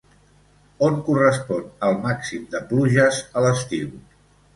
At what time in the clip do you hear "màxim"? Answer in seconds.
2.05-2.47